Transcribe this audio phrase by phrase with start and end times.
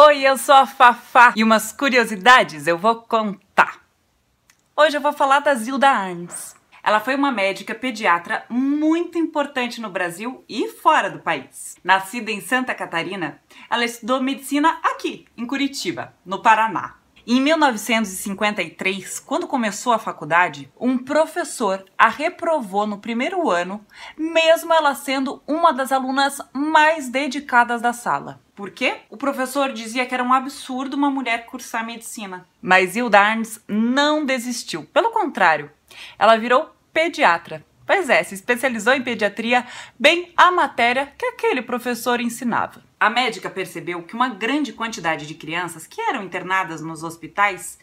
[0.00, 3.80] Oi, eu sou a Fafá e umas curiosidades eu vou contar.
[4.76, 6.54] Hoje eu vou falar da Zilda Arnes.
[6.84, 11.76] Ela foi uma médica pediatra muito importante no Brasil e fora do país.
[11.82, 16.97] Nascida em Santa Catarina, ela estudou medicina aqui, em Curitiba, no Paraná.
[17.30, 23.84] Em 1953, quando começou a faculdade, um professor a reprovou no primeiro ano,
[24.16, 28.40] mesmo ela sendo uma das alunas mais dedicadas da sala.
[28.56, 29.02] Por quê?
[29.10, 32.46] O professor dizia que era um absurdo uma mulher cursar medicina.
[32.62, 34.84] Mas Hilda Arnes não desistiu.
[34.84, 35.70] Pelo contrário,
[36.18, 37.62] ela virou pediatra.
[37.88, 39.66] Pois é, se especializou em pediatria,
[39.98, 42.82] bem a matéria que aquele professor ensinava.
[43.00, 47.78] A médica percebeu que uma grande quantidade de crianças que eram internadas nos hospitais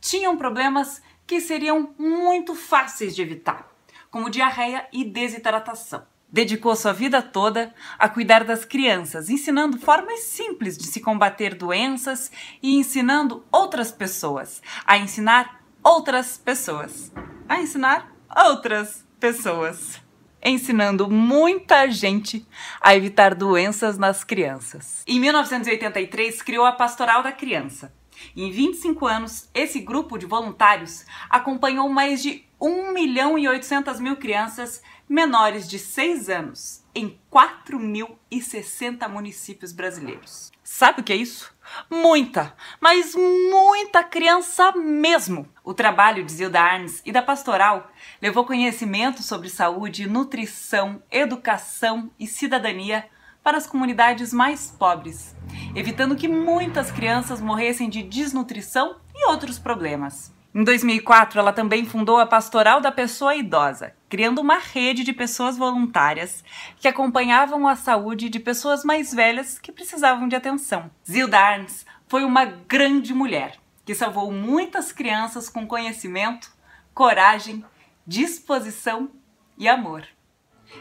[0.00, 3.70] tinham problemas que seriam muito fáceis de evitar,
[4.10, 6.06] como diarreia e desidratação.
[6.26, 12.32] Dedicou sua vida toda a cuidar das crianças, ensinando formas simples de se combater doenças
[12.62, 17.12] e ensinando outras pessoas a ensinar outras pessoas
[17.46, 20.00] a ensinar outras pessoas,
[20.42, 22.44] ensinando muita gente
[22.80, 25.04] a evitar doenças nas crianças.
[25.06, 27.92] Em 1983, criou a Pastoral da Criança.
[28.36, 34.16] Em 25 anos, esse grupo de voluntários acompanhou mais de 1 milhão e 800 mil
[34.16, 40.52] crianças menores de 6 anos em 4.060 municípios brasileiros.
[40.62, 41.52] Sabe o que é isso?
[41.90, 45.48] Muita, mas muita criança mesmo.
[45.64, 52.26] O trabalho de Zilda Arnes e da Pastoral levou conhecimento sobre saúde, nutrição, educação e
[52.26, 53.08] cidadania
[53.42, 55.34] para as comunidades mais pobres,
[55.74, 60.32] evitando que muitas crianças morressem de desnutrição e outros problemas.
[60.52, 65.56] Em 2004, ela também fundou a Pastoral da Pessoa Idosa, criando uma rede de pessoas
[65.56, 66.42] voluntárias
[66.78, 70.90] que acompanhavam a saúde de pessoas mais velhas que precisavam de atenção.
[71.08, 76.50] Zilda Arnes foi uma grande mulher que salvou muitas crianças com conhecimento,
[76.92, 77.64] coragem,
[78.04, 79.08] disposição
[79.56, 80.04] e amor.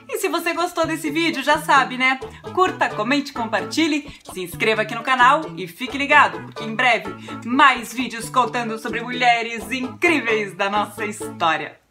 [0.08, 2.20] E se você gostou desse vídeo, já sabe, né?
[2.54, 7.14] Curta, comente, compartilhe, se inscreva aqui no canal e fique ligado, porque em breve
[7.46, 11.89] mais vídeos contando sobre mulheres incríveis da nossa história.